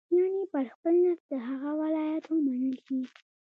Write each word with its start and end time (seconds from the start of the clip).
یعنې 0.17 0.41
پر 0.51 0.65
خپل 0.73 0.93
نفس 1.05 1.23
د 1.31 1.33
هغه 1.47 1.71
ولایت 1.81 2.23
ومنل 2.27 2.75
شي. 2.85 2.99